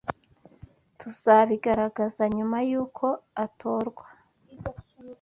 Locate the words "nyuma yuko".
2.35-3.05